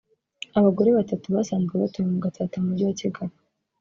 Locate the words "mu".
2.11-2.17, 2.59-2.67